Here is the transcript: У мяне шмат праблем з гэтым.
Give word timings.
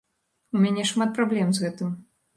У 0.59 0.61
мяне 0.63 0.87
шмат 0.93 1.13
праблем 1.19 1.47
з 1.59 1.65
гэтым. 1.65 1.97